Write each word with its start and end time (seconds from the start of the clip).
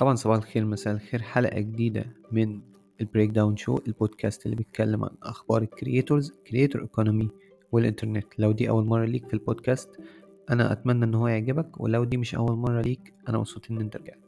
طبعا 0.00 0.14
صباح 0.14 0.36
الخير 0.36 0.64
مساء 0.64 0.94
الخير. 0.94 1.22
حلقة 1.22 1.60
جديدة 1.60 2.04
من 2.32 2.60
ال 3.00 3.30
Breakdown 3.30 3.56
Show 3.56 3.78
البودكاست 3.86 4.46
اللي 4.46 4.56
بيتكلم 4.56 5.04
عن 5.04 5.10
أخبار 5.22 5.62
ال 5.62 5.70
creators 5.70 6.32
creator 6.46 6.82
economy 6.82 7.28
والإنترنت. 7.72 8.26
لو 8.38 8.52
دي 8.52 8.68
أول 8.68 8.84
مرة 8.84 9.04
ليك 9.04 9.26
في 9.26 9.34
البودكاست 9.34 9.90
أنا 10.50 10.72
أتمنى 10.72 11.04
إن 11.04 11.14
هو 11.14 11.28
يعجبك 11.28 11.80
ولو 11.80 12.04
دي 12.04 12.16
مش 12.16 12.34
أول 12.34 12.56
مرة 12.56 12.80
ليك 12.80 13.14
أنا 13.28 13.38
مبسوط 13.38 13.70
إن 13.70 13.80
أنت 13.80 13.96
رجعت. 13.96 14.18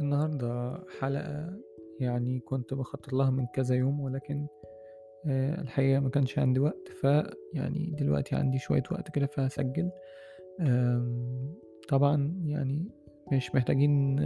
النهاردة 0.00 0.80
حلقة 1.00 1.63
يعني 2.00 2.40
كنت 2.40 2.74
بخطط 2.74 3.12
لها 3.12 3.30
من 3.30 3.46
كذا 3.46 3.74
يوم 3.74 4.00
ولكن 4.00 4.46
آه، 5.26 5.60
الحقيقة 5.60 6.00
ما 6.00 6.08
كانش 6.08 6.38
عندي 6.38 6.60
وقت 6.60 6.88
فيعني 7.00 7.94
دلوقتي 7.98 8.34
عندي 8.36 8.58
شوية 8.58 8.82
وقت 8.90 9.10
كده 9.10 9.26
فهسجل. 9.26 9.90
طبعا 11.88 12.40
يعني 12.44 12.88
مش 13.32 13.54
محتاجين 13.54 14.16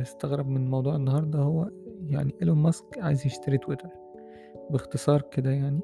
نستغرب 0.00 0.48
من 0.48 0.70
موضوع 0.70 0.96
النهاردة 0.96 1.38
هو 1.38 1.70
يعني 2.06 2.34
إيلون 2.42 2.58
ماسك 2.58 2.98
عايز 2.98 3.26
يشتري 3.26 3.58
تويتر 3.58 3.88
باختصار 4.70 5.22
كده 5.22 5.50
يعني 5.50 5.80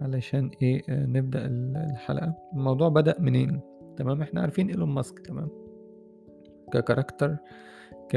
علشان 0.00 0.50
إيه 0.62 0.82
آه، 0.88 1.06
نبدأ 1.06 1.46
الحلقة. 1.46 2.34
الموضوع 2.52 2.88
بدأ 2.88 3.16
منين؟ 3.20 3.60
تمام 3.96 4.22
إحنا 4.22 4.40
عارفين 4.40 4.68
إيلون 4.68 4.88
ماسك 4.88 5.18
تمام؟ 5.18 5.48
ك 6.72 6.78
character 6.78 7.36
ك... 8.08 8.16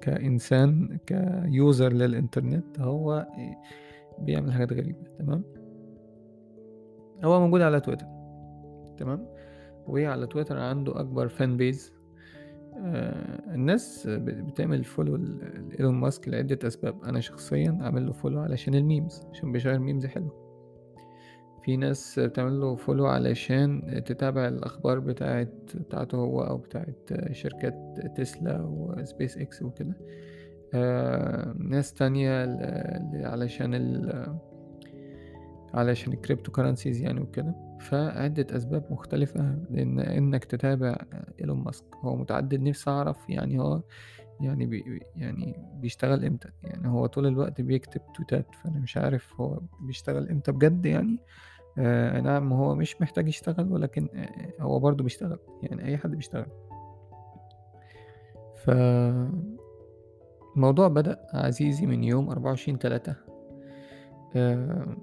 كإنسان 0.00 0.98
ك 1.06 1.23
user 1.23 1.92
للإنترنت 1.92 2.80
هو 2.80 3.26
بيعمل 4.18 4.52
حاجات 4.52 4.72
غريبة 4.72 5.02
تمام؟ 5.18 5.44
هو 7.24 7.40
موجود 7.40 7.60
على 7.60 7.80
تويتر 7.80 8.06
تمام؟ 8.98 9.26
وعلى 9.86 10.26
تويتر 10.26 10.58
عنده 10.58 11.00
أكبر 11.00 11.28
fan 11.28 11.56
base 11.56 11.92
آه 12.76 13.54
الناس 13.54 14.06
بتعمل 14.18 14.84
follow 14.84 15.16
لإيلون 15.16 15.94
ماسك 15.94 16.28
لعدة 16.28 16.58
أسباب. 16.66 17.04
أنا 17.04 17.20
شخصيا 17.20 17.78
عامل 17.80 18.06
له 18.06 18.12
follow 18.12 18.40
علشان 18.40 18.74
ال 18.74 18.83
memes 18.83 19.26
عشان 19.30 19.52
بيشير 19.52 19.78
memes 19.78 20.06
حلوة. 20.06 20.41
في 21.64 21.76
ناس 21.76 22.18
بتعمل 22.18 22.60
له 22.60 22.76
follow 22.76 23.06
علشان 23.06 24.02
تتابع 24.06 24.48
الأخبار 24.48 24.98
بتاعت 24.98 25.54
بتاعته 25.74 26.18
هو 26.18 26.42
أو 26.42 26.56
بتاعت 26.56 27.10
شركات 27.32 28.00
تسلا 28.16 28.60
وسبيس 28.62 29.38
إكس 29.38 29.62
وكده. 29.62 29.94
آه 30.74 31.54
ناس 31.58 31.92
تانية 31.94 32.44
علشان 33.26 33.74
ال 33.74 34.26
علشان 35.74 36.12
ال 36.12 36.52
cryptocurrencies 36.52 37.00
يعني 37.00 37.20
وكده. 37.20 37.54
فعدة 37.80 38.56
أسباب 38.56 38.84
مختلفة 38.90 39.58
لأن 39.70 40.00
إنك 40.00 40.44
تتابع 40.44 40.96
إيلون 41.40 41.58
ماسك. 41.58 41.84
هو 41.94 42.16
متعدد 42.16 42.60
نفسي 42.60 42.90
أعرف 42.90 43.30
يعني 43.30 43.58
هو 43.58 43.82
يعني 44.40 44.66
بي 44.66 45.00
يعني 45.16 45.56
بيشتغل 45.74 46.24
إمتى؟ 46.24 46.48
يعني 46.62 46.88
هو 46.88 47.06
طول 47.06 47.26
الوقت 47.26 47.60
بيكتب 47.60 48.00
تويتات 48.14 48.46
فأنا 48.54 48.78
مش 48.80 48.96
عارف 48.96 49.40
هو 49.40 49.60
بيشتغل 49.80 50.28
إمتى 50.28 50.52
بجد 50.52 50.86
يعني. 50.86 51.18
آه 51.78 52.20
نعم 52.20 52.52
هو 52.52 52.74
مش 52.74 53.00
محتاج 53.00 53.28
يشتغل 53.28 53.72
ولكن 53.72 54.08
آه 54.14 54.62
هو 54.62 54.78
برضه 54.78 55.04
بيشتغل 55.04 55.38
يعني 55.62 55.84
أي 55.84 55.96
حد 55.96 56.10
بيشتغل. 56.10 56.46
ف 58.64 58.70
الموضوع 60.56 60.88
بدأ 60.88 61.26
عزيزي 61.34 61.86
من 61.86 62.04
يوم 62.04 62.30
أربعة 62.30 62.50
وعشرين 62.50 62.78
تلاتة. 62.78 63.14
آه 64.36 64.96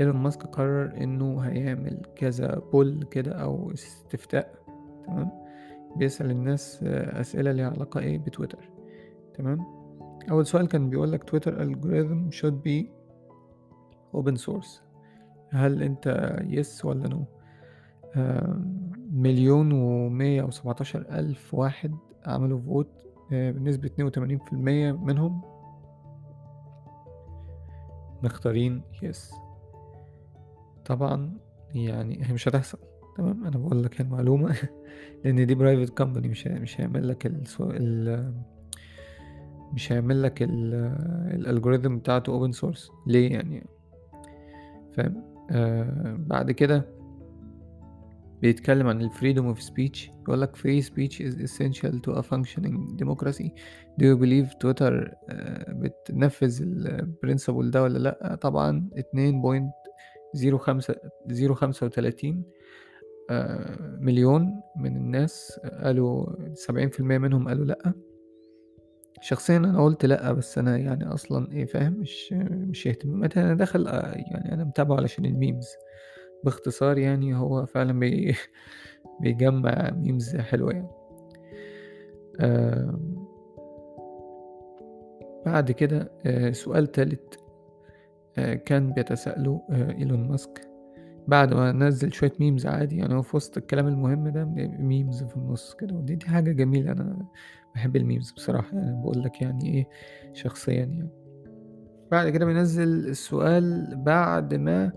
إيلون 0.00 0.16
ماسك 0.16 0.42
قرر 0.42 0.96
إنه 0.96 1.40
هيعمل 1.40 2.02
كذا 2.16 2.62
بول 2.72 3.02
كده 3.10 3.32
أو 3.32 3.72
استفتاء 3.72 4.54
تمام؟ 5.06 5.30
بيسأل 5.96 6.30
الناس 6.30 6.82
أسئلة 6.84 7.52
ليها 7.52 7.70
علاقة 7.70 8.00
إيه 8.00 8.18
بتويتر 8.18 8.70
تمام؟ 9.34 9.58
أول 10.30 10.46
سؤال 10.46 10.68
كان 10.68 10.90
بيقولك 10.90 11.24
Twitter 11.24 11.64
algorithm 11.64 12.34
should 12.38 12.54
be 12.68 12.97
open 14.16 14.36
source. 14.36 14.82
هل 15.50 15.82
أنت 15.82 16.36
yes 16.46 16.84
ولا 16.84 17.08
no 17.08 17.24
مليون 19.12 19.72
ومية 19.72 20.42
وسبعتاشر 20.42 21.00
ألف 21.10 21.54
واحد 21.54 21.94
عملوا 22.26 22.60
vote 22.60 22.88
آه، 23.32 23.50
بنسبة 23.50 23.86
اتنين 23.86 24.06
وتمانين 24.06 24.38
في 24.38 24.52
المية 24.52 24.92
منهم؟ 24.92 25.42
مختارين 28.22 28.82
yes 29.02 29.32
طبعا 30.84 31.38
يعني 31.74 32.18
هي 32.24 32.32
مش 32.32 32.48
هتحصل. 32.48 32.78
تمام؟ 33.16 33.44
أنا 33.46 33.58
بقول 33.58 33.84
لك 33.84 34.00
المعلومة. 34.00 34.56
لأن 35.24 35.46
دي 35.46 35.54
private 35.54 35.98
company 35.98 36.28
مش 36.28 36.46
مش 36.46 36.80
هيعمل 36.80 37.08
لك 37.08 37.26
ال 37.26 38.34
مش 39.72 39.92
هيعمل 39.92 40.22
لك 40.22 40.42
ال 40.42 40.57
algorithm 40.57 41.96
بتاعته 41.96 42.30
open 42.30 42.52
source 42.52 42.90
ليه 43.06 43.32
يعني؟ 43.32 43.66
فاهم؟ 44.98 45.22
آه 45.50 46.16
بعد 46.18 46.50
كده 46.50 46.98
بيتكلم 48.42 48.86
عن 48.86 49.00
ال 49.02 49.07
freedom 49.07 49.46
of 49.46 49.62
speech 49.62 50.10
يقول 50.22 50.40
لك 50.40 50.56
free 50.56 50.84
speech 50.86 51.14
is 51.20 51.34
essential 51.50 51.92
to 51.92 52.12
a 52.18 52.22
functioning 52.22 52.96
democracy. 53.02 53.48
Do 54.00 54.04
you 54.04 54.16
believe 54.22 54.58
Twitter 54.60 55.14
بتنفذ 55.68 56.62
ال 56.62 56.73
principle 56.73 57.70
ده 57.70 57.82
ولا 57.82 57.98
لأ؟ 57.98 58.34
طبعا 58.34 58.88
اتنين 58.96 59.40
point 59.42 59.72
زيرو 60.34 60.58
خمسة 60.58 60.94
زيرو 61.26 61.54
خمسة 61.54 61.86
وتلاتين 61.86 62.44
آه 63.30 63.98
مليون 64.00 64.60
من 64.76 64.96
الناس 64.96 65.60
قالوا 65.82 66.26
سبعين 66.54 66.88
في 66.88 67.00
المية 67.00 67.18
منهم 67.18 67.48
قالوا 67.48 67.64
لأ. 67.64 67.92
شخصيا 69.20 69.56
أنا 69.56 69.84
قلت 69.84 70.06
لأ 70.06 70.32
بس 70.32 70.58
أنا 70.58 70.76
يعني 70.78 71.06
أصلا 71.14 71.52
إيه 71.52 71.64
فاهم؟ 71.66 71.92
مش 71.92 72.32
مش 72.32 72.86
اهتماماتي 72.86 73.40
أنا 73.40 73.54
داخل 73.54 73.86
آه، 73.86 74.12
يعني 74.14 74.52
أنا 74.54 74.64
متابعه 74.64 74.96
علشان 74.96 75.24
ال 75.24 75.30
memes. 75.30 75.68
باختصار 76.44 76.98
يعني 76.98 77.34
هو 77.36 77.66
فعلا 77.66 77.98
بي 77.98 78.34
بيجمع 79.20 79.90
memes 79.90 80.36
حلوة 80.36 80.72
يعني. 80.72 80.88
بعد 85.46 85.70
كده 85.72 86.10
آه 86.26 86.50
سؤال 86.52 86.86
تالت 86.86 87.40
آه 88.38 88.54
كان 88.54 88.92
بيتسأله 88.92 89.62
إيلون 89.70 90.28
ماسك. 90.28 90.67
بعد 91.28 91.54
ما 91.54 91.72
نزل 91.72 92.12
شوية 92.12 92.32
memes 92.40 92.66
عادي 92.66 92.96
يعني 92.96 93.14
هو 93.14 93.22
في 93.22 93.36
وسط 93.36 93.56
الكلام 93.56 93.86
المهم 93.86 94.28
ده 94.28 94.44
memes 94.78 95.24
في 95.24 95.36
النص 95.36 95.74
كده 95.74 95.94
ودي 95.94 96.14
دي 96.14 96.26
حاجة 96.26 96.52
جميلة 96.52 96.92
أنا 96.92 97.26
بحب 97.74 97.96
ال 97.96 98.02
memes 98.02 98.30
بصراحة 98.30 98.76
يعني 98.76 99.02
بقول 99.02 99.22
لك 99.22 99.42
يعني 99.42 99.74
إيه 99.74 99.88
شخصيا 100.32 100.74
يعني. 100.74 101.08
بعد 102.10 102.28
كده 102.28 102.46
بينزل 102.46 102.88
السؤال 102.88 103.96
بعد 103.96 104.54
ما 104.54 104.92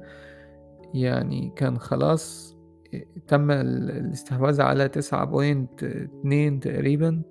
يعني 0.93 1.53
كان 1.55 1.77
خلاص 1.77 2.57
تم 3.27 3.51
الاستحواذ 3.51 4.61
على 4.61 4.87
تسعة 4.87 5.25
point 5.25 5.83
اتنين 5.83 6.59
تقريبا 6.59 7.21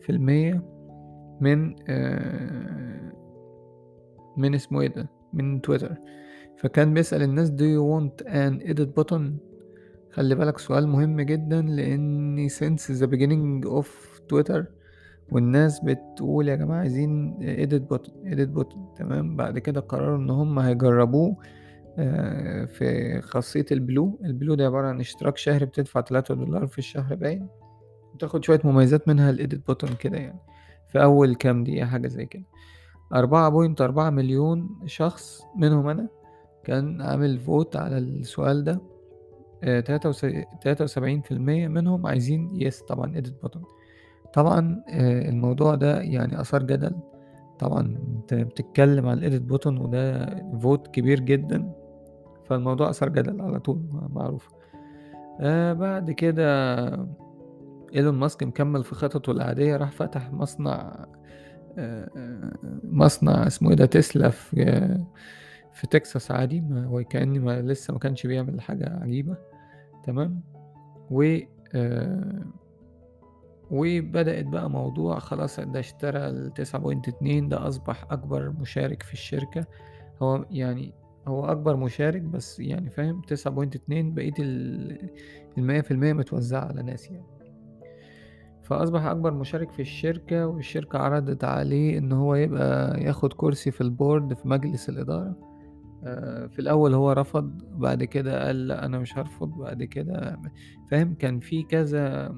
في 0.00 0.10
المية 0.10 0.62
من 1.40 1.74
آه، 1.88 3.12
من 4.36 4.54
اسمه 4.54 4.80
إيه 4.80 4.88
ده؟ 4.88 5.08
من 5.32 5.60
تويتر. 5.60 5.96
فكان 6.60 6.94
بيسأل 6.94 7.22
الناس 7.22 7.50
do 7.50 7.62
you 7.62 7.82
want 7.92 8.26
an 8.26 8.70
edit 8.70 8.88
button? 9.00 9.22
خلي 10.10 10.34
بالك 10.34 10.58
سؤال 10.58 10.88
مهم 10.88 11.20
جدا 11.20 11.62
لأن 11.62 12.48
since 12.48 12.82
the 13.00 13.06
beginning 13.06 13.70
of 13.80 13.86
Twitter 14.28 14.66
والناس 15.32 15.80
بتقول 15.84 16.48
يا 16.48 16.56
جماعة 16.56 16.78
عايزين 16.80 17.36
edit 17.40 17.94
button 17.94 18.10
edit 18.32 18.58
button. 18.60 18.78
تمام. 18.96 19.36
بعد 19.36 19.58
كده 19.58 19.80
قرروا 19.80 20.16
إن 20.18 20.30
هم 20.30 20.58
هيجربوه 20.58 21.36
آه، 21.98 22.64
في 22.64 23.20
خاصية 23.20 23.66
ال 23.72 23.80
Blue. 23.80 24.20
ال 24.24 24.30
Blue 24.30 24.54
ده 24.54 24.66
عبارة 24.66 24.86
عن 24.86 25.00
اشتراك 25.00 25.36
شهري 25.36 25.66
بتدفع 25.66 26.00
تلاتة 26.00 26.34
دولار 26.34 26.66
في 26.66 26.78
الشهر 26.78 27.14
باين. 27.14 27.48
وتاخد 28.14 28.44
شوية 28.44 28.60
مميزات 28.64 29.08
منها 29.08 29.30
ال 29.30 29.37
edit 29.37 29.66
button 29.66 29.90
كده 29.94 30.16
يعني. 30.18 30.38
في 30.92 31.02
أول 31.02 31.34
كام 31.34 31.64
دقيقة 31.64 31.86
حاجة 31.86 32.08
زي 32.08 32.26
كده. 32.26 32.44
أربعة 33.14 33.48
point 33.48 33.80
أربعة 33.80 34.10
مليون 34.10 34.68
شخص 34.86 35.42
منهم 35.56 35.88
أنا. 35.88 36.08
كان 36.64 37.02
عامل 37.02 37.38
vote 37.38 37.76
على 37.76 37.98
السؤال 37.98 38.64
ده 38.64 38.80
آه، 39.64 39.80
تلاتة 39.80 40.84
وسبعين 40.84 41.20
في 41.20 41.30
المية 41.34 41.68
منهم 41.68 42.06
عايزين 42.06 42.50
yes 42.54 42.82
طبعا 42.82 43.14
edit 43.16 43.42
button 43.42 43.62
طبعا 44.34 44.82
آه، 44.88 45.28
الموضوع 45.28 45.74
ده 45.74 46.00
يعني 46.00 46.40
أثار 46.40 46.62
جدل. 46.62 46.94
طبعا 47.58 47.80
انت 48.16 48.34
بتتكلم 48.34 49.06
عن 49.06 49.18
ال 49.18 49.23
edit 49.23 49.42
button 49.42 49.78
وده 49.78 50.26
vote 50.62 50.86
كبير 50.88 51.20
جدا 51.20 51.72
فالموضوع 52.44 52.90
أثار 52.90 53.08
جدل 53.08 53.40
على 53.40 53.60
طول 53.60 53.82
معروف. 54.10 54.48
آه 55.40 55.72
بعد 55.72 56.10
كده 56.10 56.86
إيلون 57.94 58.14
ماسك 58.14 58.42
مكمل 58.42 58.84
في 58.84 58.94
خططه 58.94 59.30
العادية 59.30 59.76
راح 59.76 59.90
فتح 59.90 60.32
مصنع 60.32 61.06
آآ 61.78 62.10
مصنع 62.84 63.46
اسمه 63.46 63.70
إيه 63.70 63.76
ده 63.76 63.86
تسلا 63.86 64.28
في 64.28 64.98
في 65.80 65.86
تكساس 65.86 66.30
عادي 66.30 66.60
ما 66.60 66.88
وكأن 66.88 67.40
ما 67.40 67.62
لسه 67.62 67.92
ما 67.92 67.98
كانش 67.98 68.26
بيعمل 68.26 68.60
حاجة 68.60 68.98
عجيبة 69.02 69.36
تمام، 70.04 70.40
و 71.10 71.36
آآ 71.74 72.44
وبدأت 73.70 74.44
بقى 74.46 74.70
موضوع 74.70 75.18
خلاص 75.18 75.60
ده 75.60 75.80
اشترى 75.80 76.50
ال9.2 76.50 77.48
ده 77.48 77.68
أصبح 77.68 78.04
أكبر 78.10 78.50
مشارك 78.50 79.02
في 79.02 79.12
الشركة، 79.12 79.66
هو 80.22 80.44
يعني 80.50 80.94
هو 81.28 81.44
أكبر 81.44 81.76
مشارك 81.76 82.22
بس 82.22 82.60
يعني 82.60 82.90
فاهم؟ 82.90 83.22
9.2 83.26 84.14
بقية 84.14 84.32
ال 84.38 85.10
المِيّة 85.58 85.80
في 85.80 85.90
المِيّة 85.90 86.12
متوزعة 86.12 86.64
على 86.64 86.82
ناس 86.82 87.10
يعني. 87.10 87.26
فأصبح 88.62 89.04
أكبر 89.04 89.34
مشارك 89.34 89.70
في 89.70 89.82
الشركة، 89.82 90.46
والشركة 90.46 90.98
عرضت 90.98 91.44
عليه 91.44 91.98
إن 91.98 92.12
هو 92.12 92.34
يبقى 92.34 93.00
ياخد 93.02 93.32
كرسي 93.32 93.70
في 93.70 93.84
الboard 93.84 94.34
في 94.34 94.48
مجلس 94.48 94.88
الإدارة، 94.88 95.49
في 96.50 96.58
الأول 96.58 96.94
هو 96.94 97.12
رفض، 97.12 97.62
بعد 97.78 98.04
كده 98.04 98.46
قال 98.46 98.68
لأ 98.68 98.86
أنا 98.86 98.98
مش 98.98 99.18
هارفض، 99.18 99.48
بعد 99.48 99.82
كده 99.84 100.38
فاهم، 100.90 101.14
كان 101.14 101.40
في 101.40 101.62
كذا 101.62 102.34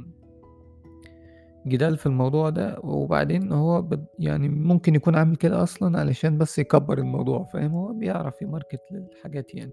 جدال 1.67 1.97
في 1.97 2.07
الموضوع 2.07 2.51
ده، 2.51 2.79
وبعدين 2.85 3.53
هو 3.53 3.89
يعني 4.19 4.49
ممكن 4.49 4.95
يكون 4.95 5.17
عامل 5.17 5.37
كده 5.37 5.63
أصلًا 5.63 5.99
علشان 6.01 6.39
بس 6.39 6.59
يكبّر 6.59 6.99
الموضوع 6.99 7.45
فاهم، 7.45 7.71
هو 7.73 7.93
بيعرف 7.93 8.35
يmarket 8.45 8.93
للحاجات 8.93 9.55
يعني، 9.55 9.73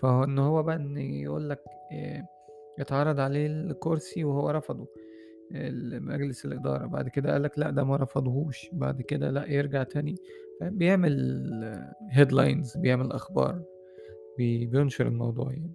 فإن 0.00 0.38
هو 0.38 0.62
بقى 0.62 0.76
إن 0.76 0.96
يقول 0.98 1.50
لك 1.50 1.60
آآ 1.92 2.26
اتعرض 2.80 3.20
عليه 3.20 3.46
الكرسي 3.46 4.24
وهو 4.24 4.50
رفضه. 4.50 4.86
مجلس 6.00 6.44
الإدارة، 6.44 6.86
بعد 6.86 7.08
كده 7.08 7.32
قال 7.32 7.42
لك 7.42 7.58
لأ 7.58 7.70
ده 7.70 7.84
ما 7.84 7.96
رفضهوش، 7.96 8.68
بعد 8.72 9.02
كده 9.02 9.30
لأ 9.30 9.50
يرجع 9.52 9.82
تاني 9.82 10.14
بيعمل 10.60 11.14
headlines 12.12 12.78
بيعمل 12.78 13.12
أخبار، 13.12 13.62
بي 14.38 14.66
بينشر 14.66 15.06
الموضوع 15.06 15.52
يعني. 15.52 15.74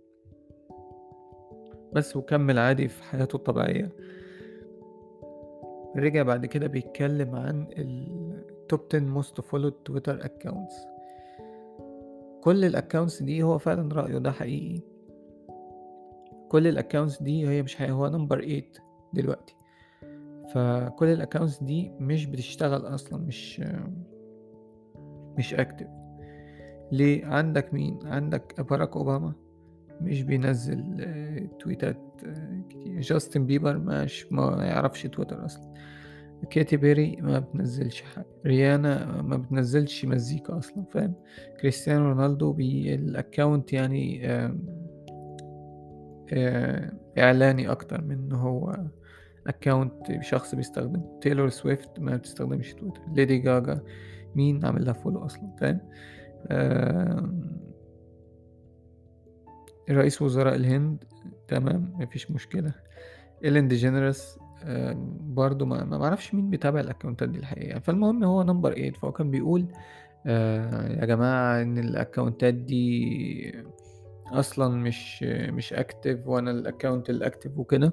بس 1.94 2.16
وكمّل 2.16 2.60
عادي 2.60 2.88
في 2.88 3.04
حياته 3.04 3.36
الطبيعية. 3.36 3.92
رجع 5.96 6.24
بعد 6.24 6.46
كده 6.46 6.68
بيتكلم 6.68 7.36
عن 7.36 7.68
الtop 7.68 8.80
10 8.94 9.22
most 9.22 9.42
followed 9.42 9.74
Twitter 9.92 10.24
accounts. 10.24 10.74
كل 12.42 12.72
ال 12.72 12.77
accounts 12.77 13.24
دي 13.24 13.44
هو 13.44 13.58
فعلًا 13.58 13.94
رأيه 13.94 14.18
ده 14.18 14.32
حقيقي. 14.32 14.82
كل 16.50 16.78
ال 16.78 16.83
accounts 16.83 17.24
دي 17.24 17.48
هي 17.50 17.62
مش 17.64 17.76
حقيقي 17.76 17.92
هو 17.92 18.10
number 18.12 18.36
8 18.42 18.64
دلوقتي. 19.14 19.56
فكل 20.54 21.18
ال 21.24 21.28
accounts 21.28 21.64
دي 21.64 21.92
مش 22.00 22.26
بتشتغل 22.26 22.82
أصلًا 22.96 23.20
مش 23.20 23.62
مش 25.38 25.54
active. 25.54 25.90
ليه؟ 26.92 27.26
عندك 27.26 27.74
مين؟ 27.74 28.00
عندك 28.04 28.62
باراك 28.62 28.96
أوباما 28.96 29.34
مش 30.02 30.22
بينزّل 30.24 31.08
تويتات 31.60 31.98
كتير، 32.70 33.02
جاستن 33.02 33.46
بيبر 33.46 33.78
مش 33.78 34.32
ما 34.32 34.66
يعرفش 34.66 35.04
تويتر 35.04 35.46
أصلًا، 35.46 35.74
كيتي 36.50 36.78
بيري 36.78 37.16
ما 37.22 37.40
بتنزّلش 37.40 38.02
حاجة، 38.02 38.26
ريانا 38.46 39.22
ما 39.22 39.38
بتنزّلش 39.38 40.06
مزيكا 40.06 40.58
أصلًا 40.58 40.84
فاهم، 40.92 41.14
كريستيانو 41.62 42.06
رونالدو 42.06 42.54
ال 42.98 43.07
account 43.07 43.74
يعني 43.74 44.28
آآ 46.34 47.00
إعلاني 47.18 47.72
أكتر 47.72 48.02
من 48.04 48.34
هو 48.34 48.78
account 49.50 50.22
شخص 50.22 50.56
بيستخدمه، 50.56 51.20
تايلور 51.22 51.50
سويفت 51.50 52.00
ما 52.00 52.16
بتستخدمش 52.16 52.74
تويتر، 52.74 53.02
ليدي 53.14 53.38
جاجا 53.38 53.84
مين 54.36 54.66
عامل 54.66 54.86
لها 54.86 54.94
follow 54.94 55.18
أصلًا؟ 55.18 55.56
فاهم، 55.60 55.80
رئيس 59.90 60.22
وزراء 60.22 60.56
الهند 60.56 61.04
تمام 61.48 61.94
ما 62.00 62.06
فيش 62.06 62.32
مشكلة، 62.32 62.74
إيلين 63.44 63.68
ديجينيرس 63.68 64.40
آآ 64.64 64.94
برضه 65.20 65.66
ما 65.66 65.98
باعرفش 65.98 66.34
مين 66.34 66.50
بيتابع 66.50 66.80
ال 66.80 66.85
account 66.85 67.24
ات 67.24 67.30
دي 67.30 67.40
الحقيقة، 67.40 67.80
فالمهم 67.80 68.24
هو 68.24 68.44
number 68.44 68.74
8 68.74 68.92
فهو 68.92 69.12
كان 69.12 69.32
بيقول 69.32 69.66
آآ 70.26 71.00
يا 71.00 71.06
جماعة 71.06 71.62
إن 71.62 71.78
الأكونتات 71.78 72.54
دي 72.54 73.64
أصلًا 74.28 74.76
مش 74.76 75.24
مش 75.24 75.74
active 75.74 76.18
وأنا 76.28 76.64
الaccount 76.64 77.04
الactive 77.12 77.58
وكده، 77.58 77.92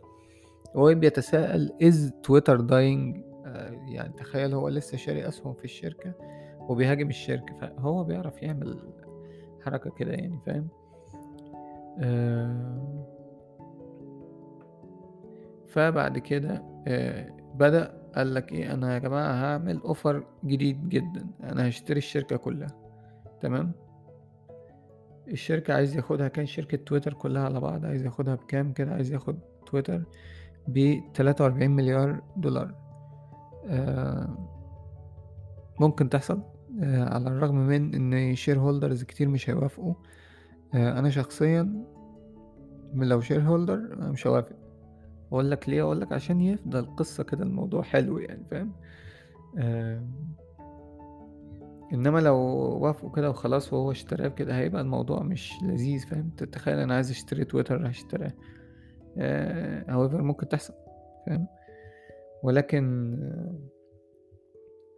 وهو 0.74 0.94
بيتساءل 0.94 1.72
Twitter 2.26 2.58
dying 2.58 3.20
آآ 3.46 3.70
يعني 3.88 4.12
تخيل 4.12 4.54
هو 4.54 4.68
لسه 4.68 4.96
شاري 4.96 5.28
أسهم 5.28 5.54
في 5.54 5.64
الشركة 5.64 6.12
وبيهاجم 6.68 7.08
الشركة، 7.08 7.56
فهو 7.60 8.04
بيعرف 8.04 8.42
يعمل 8.42 8.78
حركة 9.64 9.90
كده 9.90 10.12
يعني 10.12 10.38
فاهم، 10.46 10.68
آآ 11.98 13.06
فبعد 15.66 16.18
كده 16.18 16.62
آآ 16.88 17.36
بدأ 17.54 18.06
قال 18.16 18.34
لك 18.34 18.52
إيه 18.52 18.72
أنا 18.72 18.94
يا 18.94 18.98
جماعة 18.98 19.32
هاعمل 19.32 19.80
offer 19.80 20.46
جديد 20.46 20.88
جدًا، 20.88 21.26
أنا 21.42 21.66
هاشتري 21.66 21.98
الشركة 21.98 22.36
كلّها. 22.36 22.68
تمام، 23.40 23.72
الشركة 25.28 25.74
عايز 25.74 25.96
ياخدها 25.96 26.28
كان 26.28 26.46
شركة 26.46 26.76
تويتر 26.76 27.14
كلّها 27.14 27.42
على 27.42 27.60
بعض 27.60 27.84
عايز 27.84 28.04
ياخدها 28.04 28.34
بكام 28.34 28.72
كده، 28.72 28.92
عايز 28.92 29.12
ياخد 29.12 29.38
تويتر 29.66 30.02
ب43.000.000$ 30.68 32.74
آآ 33.68 34.36
ممكن 35.80 36.08
تحصل 36.08 36.42
آآ 36.82 37.04
على 37.14 37.28
الرغم 37.28 37.56
من 37.56 37.94
إن 37.94 38.36
shareholders 38.36 39.04
كتير 39.04 39.28
مش 39.28 39.50
هيوافقوا، 39.50 39.94
آآ 40.74 40.98
أنا 40.98 41.10
شخصيًا 41.10 41.84
لو 42.94 43.22
shareholder 43.22 43.92
أنا 43.92 44.10
مش 44.10 44.26
هاوافق، 44.26 44.56
وأقول 45.30 45.50
لك 45.50 45.68
ليه، 45.68 45.82
أقول 45.82 46.00
لك 46.00 46.12
عشان 46.12 46.40
يفضل 46.40 46.96
قصة 46.96 47.24
كده 47.24 47.44
الموضوع 47.44 47.82
حلو 47.82 48.18
يعني 48.18 48.44
فاهم، 48.50 48.72
إنما 51.92 52.18
لو 52.18 52.36
وافقوا 52.80 53.10
كده 53.10 53.30
وخلاص 53.30 53.72
وهو 53.72 53.90
اشتراه 53.90 54.28
بكده 54.28 54.58
هيبقى 54.58 54.82
الموضوع 54.82 55.22
مش 55.22 55.52
لذيذ 55.62 56.06
فاهم، 56.06 56.30
ت 56.36 56.44
تخيل 56.44 56.78
أنا 56.78 56.94
عايز 56.94 57.10
أشتري 57.10 57.44
تويتر 57.44 57.88
هاشتراه 57.88 58.26
آآ 58.26 58.32
however 59.88 60.14
ممكن 60.14 60.48
تحصل 60.48 60.74
فاهم، 61.26 61.46
ولكن 62.42 63.16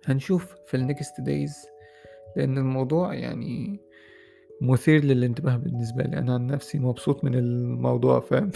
هنشوف 0.07 0.54
في 0.66 0.76
الnext 0.76 1.25
days 1.25 1.69
لإن 2.37 2.59
الموضوع 2.59 3.14
يعني 3.14 3.81
مثير 4.62 5.04
للانتباه 5.04 5.57
بالنسبة 5.57 6.02
لي، 6.02 6.19
أنا 6.19 6.35
عن 6.35 6.47
نفسي 6.47 6.78
مبسوط 6.78 7.25
من 7.25 7.35
الموضوع 7.35 8.21
فاهم، 8.21 8.50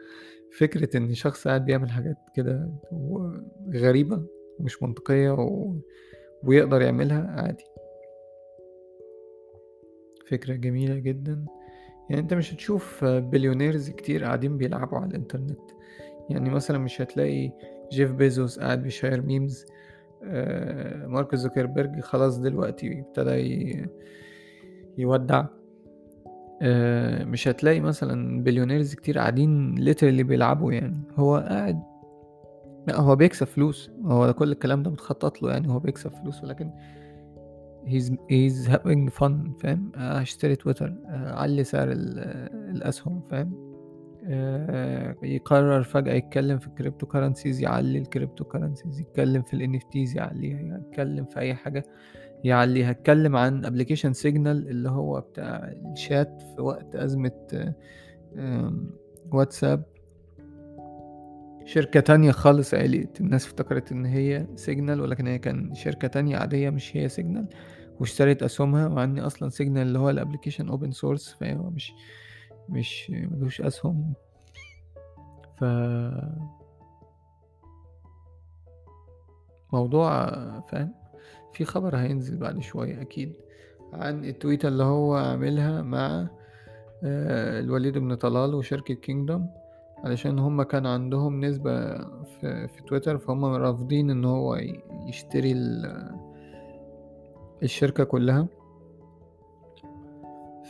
فكرة 0.60 0.96
إن 0.96 1.14
شخص 1.14 1.48
قاعد 1.48 1.64
بيعمل 1.64 1.90
حاجات 1.90 2.16
كده 2.36 2.70
وغريبة 2.92 4.26
ومش 4.58 4.82
منطقية 4.82 5.30
و 5.30 5.76
ويقدر 6.44 6.82
يعملها 6.82 7.26
عادي. 7.30 7.64
فكرة 10.26 10.54
جميلة 10.54 10.98
جدًا، 10.98 11.44
يعني 12.12 12.22
أنت 12.22 12.34
مش 12.34 12.54
هتشوف 12.54 13.04
billionaires 13.04 13.90
كتير 13.90 14.24
قاعدين 14.24 14.56
بيلعبوا 14.56 14.98
على 14.98 15.06
الإنترنت، 15.06 15.60
يعني 16.30 16.50
مثلًا 16.50 16.78
مش 16.78 17.00
هتلاقي 17.00 17.52
جيف 17.92 18.12
بيزوس 18.12 18.58
قاعد 18.58 18.82
بيشيّر 18.82 19.22
memes 19.22 19.72
آآ 20.24 21.06
مارك 21.06 21.34
زوكربيرج 21.34 22.00
خلاص 22.00 22.38
دلوقتي 22.38 23.00
ابتدى 23.00 23.88
يودّع، 24.98 25.46
آآ 26.62 27.24
مش 27.24 27.48
هتلاقي 27.48 27.80
مثلًا 27.80 28.44
billionaires 28.44 28.94
كتير 28.94 29.18
قاعدين 29.18 29.76
literally 29.92 30.22
بيلعبوا 30.22 30.72
يعني، 30.72 31.00
هو 31.16 31.36
قاعد 31.36 31.82
لأ 32.86 33.00
هو 33.00 33.16
بيكسب 33.16 33.46
فلوس، 33.46 33.90
هو 34.04 34.32
كل 34.32 34.52
الكلام 34.52 34.82
ده 34.82 34.90
متخطط 34.90 35.42
له 35.42 35.50
يعني 35.50 35.68
هو 35.68 35.78
بيكسب 35.78 36.10
فلوس. 36.10 36.44
ولكن 36.44 36.70
he's 37.86 38.10
he's 38.30 38.66
having 38.68 39.10
fun 39.20 39.50
فاهم، 39.60 39.92
هاشتري 39.96 40.56
تويتر 40.56 40.94
آآ 41.06 41.32
أعلّي 41.32 41.64
سعر 41.64 41.92
ال 41.92 42.18
الأسهم 42.76 43.22
فاهم، 43.30 43.72
آآ 44.26 45.16
يقرر 45.22 45.82
فجأة 45.82 46.12
يتكلم 46.14 46.58
في 46.58 46.68
الcryptocurrencies 46.68 47.62
يعلّي 47.62 48.04
الcryptocurrencies 48.04 49.00
يتكلم 49.00 49.42
في 49.42 49.56
الNFTs 49.56 50.16
يعلّيها، 50.16 50.78
يتكلم 50.78 51.24
في 51.24 51.38
أي 51.40 51.54
حاجة 51.54 51.84
يعلّيها، 52.44 52.90
اتكلم 52.90 53.36
عن 53.36 53.66
application 53.66 54.12
signal 54.22 54.46
اللي 54.46 54.88
هو 54.90 55.20
بتاع 55.20 55.72
الchat 55.72 56.54
في 56.56 56.62
وقت 56.62 56.96
آمم 58.38 58.90
واتساب. 59.32 59.91
شركة 61.64 62.00
تانية 62.00 62.30
خالص 62.30 62.74
عِليت، 62.74 63.20
الناس 63.20 63.46
افتكرت 63.46 63.92
إن 63.92 64.06
هي 64.06 64.46
signal 64.66 65.00
ولكن 65.00 65.26
هي 65.26 65.38
كان 65.38 65.74
شركة 65.74 66.08
تانية 66.08 66.36
عادية 66.36 66.70
مش 66.70 66.96
هي 66.96 67.08
signal 67.08 67.44
واشترت 68.00 68.42
أسهمها، 68.42 68.88
مع 68.88 69.04
إن 69.04 69.18
أصلًا 69.18 69.50
signal 69.50 69.60
اللي 69.60 69.98
هو 69.98 70.12
الapplication 70.12 70.64
open 70.64 70.92
source 70.98 71.38
فهو 71.40 71.70
مش 71.70 71.92
مش 72.68 73.10
ما 73.10 73.36
لوش 73.36 73.60
أسهم. 73.60 74.12
ف 75.60 75.64
موضوع 79.72 80.30
فاهم، 80.60 80.94
في 81.52 81.64
خبر 81.64 81.96
هينزل 81.96 82.36
بعد 82.36 82.62
شوية 82.62 83.00
أكيد 83.00 83.32
عن 83.92 84.24
التويتة 84.24 84.68
اللي 84.68 84.82
هو 84.82 85.14
عاملها 85.14 85.82
مع 85.82 86.28
آه، 87.04 87.60
الوليد 87.60 87.98
بن 87.98 88.14
طلال 88.14 88.54
وشركة 88.54 88.94
كينجدوم 88.94 89.61
علشان 90.04 90.38
هما 90.38 90.64
كان 90.64 90.86
عندهم 90.86 91.44
نسبة 91.44 91.94
في, 92.24 92.68
في 92.68 92.82
تويتر 92.82 93.18
فهم 93.18 93.44
رافضين 93.44 94.10
إن 94.10 94.24
هو 94.24 94.60
يشتري 95.08 95.54
الشركة 97.62 98.04
كلها. 98.04 98.46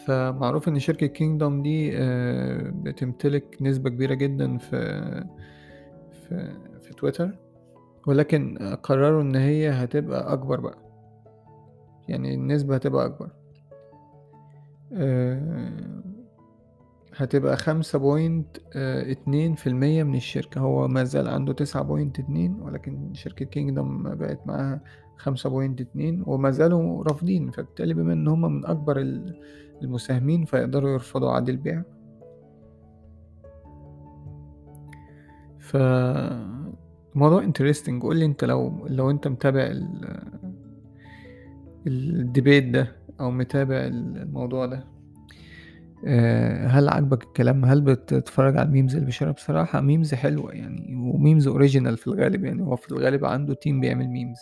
فمعروف 0.07 0.69
إن 0.69 0.79
شركة 0.79 1.07
كينجدوم 1.07 1.62
دي 1.62 1.99
آه، 1.99 2.71
بتمتلك 2.75 3.57
نسبة 3.61 3.91
كبيرة 3.91 4.15
جدا 4.15 4.59
في 4.59 4.79
في, 6.12 6.53
في 6.81 6.95
تويتر. 6.95 7.39
ولكن 8.07 8.59
قرروا 8.83 9.23
إن 9.23 9.37
هي 9.37 9.71
هتبقى 9.71 10.33
أكبر 10.33 10.61
بقى. 10.61 10.79
يعني 12.09 12.35
النسبة 12.35 12.75
هتبقى 12.75 13.07
أكبر. 13.07 13.31
آه، 14.93 16.03
هتبقى 17.16 17.57
خمسة 17.57 17.99
point 17.99 18.47
اتنين 18.76 19.54
في 19.54 19.66
المية 19.66 20.02
من 20.02 20.14
الشركة. 20.14 20.61
هو 20.61 20.88
ما 20.88 21.04
زال 21.04 21.28
عنده 21.28 21.52
تسعة 21.52 21.83
point 21.83 22.19
اتنين 22.19 22.61
ولكن 22.61 23.14
شركة 23.14 23.45
كينجدم 23.45 24.14
بقت 24.14 24.47
معاها 24.47 24.81
خمسة 25.16 25.50
point 25.50 25.81
اتنين 25.81 26.23
وما 26.26 26.50
زالوا 26.50 27.04
رافضين. 27.04 27.50
فبالتالي 27.50 27.95
بما 27.95 28.12
إن 28.12 28.28
هما 28.28 28.49
من 28.49 28.66
أكبر 28.66 28.97
المساهمين 29.83 30.45
فيقدروا 30.45 30.90
يرفضوا 30.90 31.31
عقد 31.31 31.49
البيع. 31.49 31.83
ف 35.59 35.76
موضوع 37.14 37.45
interesting 37.45 38.02
قول 38.02 38.16
لي 38.16 38.25
أنت 38.25 38.45
لو 38.45 38.87
لو 38.87 39.11
أنت 39.11 39.28
متابع 39.28 39.73
ال 41.87 41.98
debate 41.98 42.64
ده 42.69 42.97
أو 43.21 43.31
متابع 43.31 43.76
الموضوع 43.76 44.66
ده. 44.66 44.85
آه، 46.06 46.66
هل 46.66 46.88
عجبك 46.88 47.23
الكلام؟ 47.23 47.64
هل 47.64 47.80
بتتفرج 47.80 48.56
على 48.56 48.66
ال 48.67 48.71
memes 48.71 48.95
اللي 48.94 49.06
بيشارك 49.06 49.35
بصراحة 49.35 49.80
memes 49.81 50.14
حلوة 50.14 50.52
يعني 50.52 50.94
و 50.95 51.04
memes 51.04 51.49
original 51.49 51.97
في 51.97 52.06
الغالب 52.06 52.44
يعني 52.44 52.62
هو 52.62 52.76
في 52.76 52.92
الغالب 52.92 53.25
عنده 53.25 53.54
team 53.55 53.81
بيعمل 53.80 54.09
memes 54.09 54.38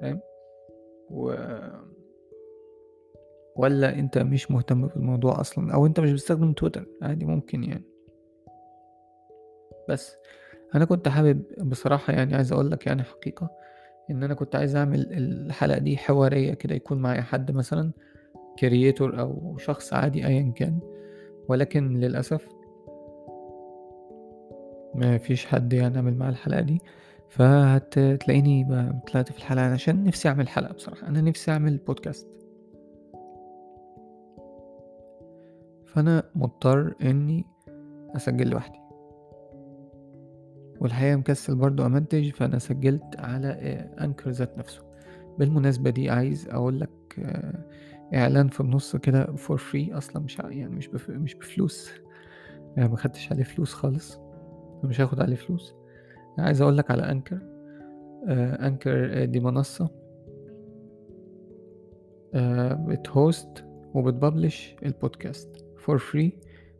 فاهم؟ 0.00 0.20
و 1.10 1.34
ولا 3.56 3.98
أنت 3.98 4.18
مش 4.18 4.50
مهتم 4.50 4.86
بالموضوع 4.86 5.40
أصلا؟ 5.40 5.74
أو 5.74 5.86
أنت 5.86 6.00
مش 6.00 6.12
بتستخدم 6.12 6.52
تويتر؟ 6.52 6.86
عادي 7.02 7.24
ممكن 7.24 7.64
يعني. 7.64 7.84
بس 9.88 10.16
أنا 10.74 10.84
كنت 10.84 11.08
حابب 11.08 11.42
بصراحة 11.58 12.12
يعني 12.12 12.34
عايز 12.34 12.52
أقول 12.52 12.70
لك 12.70 12.86
يعني 12.86 13.02
حقيقة 13.02 13.50
إن 14.10 14.22
أنا 14.22 14.34
كنت 14.34 14.56
عايز 14.56 14.76
أعمل 14.76 15.12
الحلقة 15.12 15.78
دي 15.78 15.96
حوارية 15.96 16.54
كده 16.54 16.74
يكون 16.74 16.98
معايا 16.98 17.20
حد 17.20 17.50
مثلا 17.50 17.92
كرييتور 18.58 19.20
أو 19.20 19.56
شخص 19.58 19.92
عادي 19.92 20.26
أيا 20.26 20.52
كان 20.56 20.78
ولكن 21.48 21.96
للأسف 21.96 22.48
ما 24.94 25.18
فيش 25.18 25.46
حد 25.46 25.72
يعني 25.72 25.98
عمل 25.98 26.16
معاه 26.16 26.30
الحلقة 26.30 26.60
دي. 26.60 26.80
فهتلاقيني 27.28 28.64
طلعت 29.12 29.32
في 29.32 29.38
الحلقة 29.38 29.72
عشان 29.72 30.04
نفسي 30.04 30.28
أعمل 30.28 30.48
حلقة 30.48 30.74
بصراحة. 30.74 31.08
أنا 31.08 31.20
نفسي 31.20 31.50
أعمل 31.50 31.76
بودكاست 31.76 32.28
فأنا 35.86 36.22
مضطر 36.34 36.94
إني 37.02 37.44
أسجل 38.16 38.48
لوحدي. 38.48 38.78
والحقيقة 40.80 41.16
مكسل 41.16 41.54
برضو 41.54 41.86
أمنتج 41.86 42.30
فأنا 42.30 42.58
سجلت 42.58 43.16
على 43.18 43.48
أنكر 44.00 44.30
ذات 44.30 44.58
نفسه. 44.58 44.82
بالمناسبة 45.38 45.90
دي 45.90 46.10
عايز 46.10 46.48
أقول 46.48 46.80
لك 46.80 46.90
إعلان 48.14 48.48
في 48.48 48.60
النص 48.60 48.96
كده 48.96 49.24
for 49.24 49.56
free 49.56 49.92
أصلا 49.94 50.22
مش 50.22 50.38
يعني 50.38 50.74
مش 50.76 50.88
بف... 50.88 51.10
مش 51.10 51.34
بفلوس. 51.34 51.90
يعني 52.76 52.88
ما 52.88 52.96
خدتش 52.96 53.32
عليه 53.32 53.44
فلوس 53.44 53.74
خالص. 53.74 54.20
مش 54.84 55.00
هاخد 55.00 55.20
عليه 55.20 55.36
فلوس. 55.36 55.74
عايز 56.38 56.60
أقول 56.60 56.76
لك 56.76 56.90
على 56.90 57.02
أنكر. 57.02 57.38
آه 58.28 58.66
أنكر 58.66 59.24
دي 59.24 59.40
منصة. 59.40 59.90
آه 62.34 62.72
بت 62.72 63.03
host 63.03 63.64
وبت 63.94 64.19
publish 64.19 64.76
البودكاست. 64.82 65.64
for 65.78 65.98
free 65.98 66.32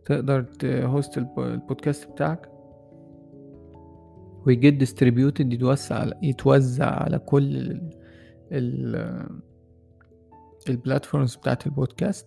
تقدر 0.04 0.42
ت 0.42 0.57
host 0.57 1.18
البودكاست 1.18 2.10
بتاعك. 2.10 2.50
وي 4.46 4.57
get 4.57 4.74
distributed 4.74 5.52
يتوزع 5.52 5.96
على 5.96 6.14
يتوزع 6.22 7.02
على 7.02 7.18
كل 7.18 7.80
ال 8.52 8.96
ال 10.70 10.77
platforms 10.77 11.36
بتاعت 11.36 11.66
البودكاست 11.66 12.26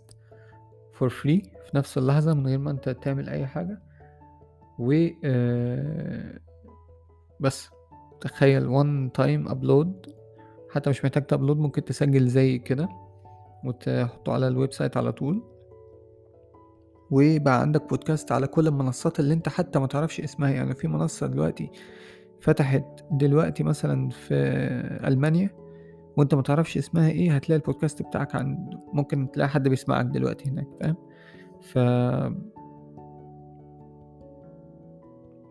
for 0.94 1.10
free 1.10 1.42
في 1.42 1.78
نفس 1.78 1.98
اللحظة 1.98 2.34
من 2.34 2.48
غير 2.48 2.58
ما 2.60 2.72
انت 2.72 2.90
تعمل 2.90 3.30
أي 3.30 3.48
حاجة. 3.48 3.80
و 4.80 5.08
آه، 5.24 6.40
بس 7.40 7.70
تخيل 8.22 8.68
one 8.68 9.12
time 9.14 9.48
upload 9.50 10.06
حتى 10.72 10.90
مش 10.90 11.06
محتاج 11.06 11.26
ت 11.26 11.30
upload 11.30 11.58
ممكن 11.58 11.86
تسجل 11.86 12.28
زي 12.28 12.58
كده 12.58 12.90
وتحطه 13.66 14.34
على 14.34 14.48
ال 14.48 14.74
website 14.74 14.98
على 14.98 15.12
طول. 15.12 15.44
ويبقى 17.12 17.62
عندك 17.62 17.90
بودكاست 17.90 18.32
على 18.32 18.48
كل 18.48 18.68
المنصات 18.68 19.20
اللي 19.20 19.34
انت 19.34 19.50
حتى 19.50 19.80
ما 19.80 19.88
تعرفش 19.88 20.22
اسمها. 20.22 20.50
يعني 20.50 20.76
في 20.76 20.88
منصة 20.88 21.28
دلوقتي 21.28 21.72
فتحت 22.42 22.86
دلوقتي 23.12 23.64
مثلا 23.64 24.10
في 24.10 24.34
ألمانيا 25.08 25.50
وانت 26.18 26.36
ما 26.36 26.42
تعرفش 26.42 26.78
اسمها 26.78 27.10
إيه 27.10 27.36
هتلاقي 27.36 27.60
البودكاست 27.60 28.02
بتاعك 28.02 28.36
عند 28.36 28.80
ممكن 28.94 29.32
تلاقي 29.32 29.50
حد 29.50 29.68
بيسمعك 29.68 30.06
دلوقتي 30.06 30.50
هناك 30.50 30.68
فاهم؟ 30.82 30.96
ف 31.62 31.78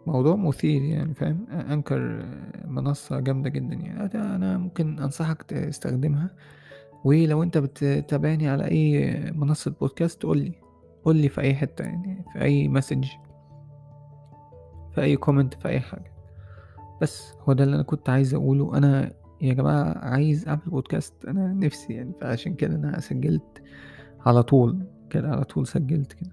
موضوع 0.07 0.37
مثير 0.37 0.83
يعني 0.83 1.15
فاهم؟ 1.15 1.47
أنكر 1.50 2.27
منصة 2.65 3.21
جامدة 3.21 3.50
جدا 3.50 3.75
يعني. 3.75 4.15
أنا 4.15 4.59
ممكن 4.59 4.99
أنصحك 4.99 5.43
تستخدمها. 5.43 6.31
ولو 7.05 7.43
انت 7.43 7.59
بتتابعني 7.59 8.49
على 8.49 8.65
أي 8.65 9.21
منصة 9.33 9.75
بودكاست 9.81 10.23
قولي 10.23 10.53
قولي 11.05 11.29
في 11.29 11.41
أي 11.41 11.55
حتة 11.55 11.85
يعني 11.85 12.25
في 12.33 12.43
أي 12.43 12.69
message 12.69 13.07
في 14.95 15.00
أي 15.00 15.17
comment 15.17 15.55
في 15.55 15.69
أي 15.69 15.81
حاجة. 15.81 16.12
بس 17.03 17.33
هو 17.41 17.53
ده 17.53 17.65
اللي 17.65 17.75
أنا 17.75 17.83
كنت 17.83 18.09
عايز 18.09 18.35
أقوله. 18.35 18.77
أنا 18.77 19.12
يا 19.42 19.54
جماعة 19.54 19.99
عايز 19.99 20.49
أعمل 20.49 20.61
بودكاست 20.66 21.25
أنا 21.25 21.52
نفسي 21.52 21.92
يعني 21.92 22.12
فعشان 22.21 22.54
كده 22.54 22.75
أنا 22.75 23.00
سجلت 23.00 23.62
على 24.26 24.42
طول 24.42 24.78
كده 25.11 25.28
على 25.28 25.45
طول 25.45 25.66
سجلت 25.66 26.12
كده. 26.12 26.30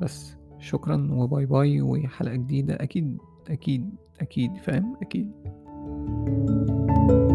بس 0.00 0.36
شكرا 0.58 1.08
و 1.12 1.21
bye 1.21 1.46
bye 1.46 1.82
وحلقة 1.82 2.34
جديدة 2.34 2.74
أكيد 2.74 3.18
أكيد 3.50 3.90
أكيد 4.20 4.56
فاهم؟ 4.56 4.96
أكيد. 5.02 5.30
thank 5.84 7.10
you 7.10 7.31